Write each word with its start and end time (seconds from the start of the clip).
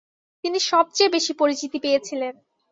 তিনি 0.43 0.59
সবচেয়ে 0.71 1.13
বেশি 1.15 1.31
পরিচিতি 1.33 1.77
পেয়েছিলেন। 1.79 2.33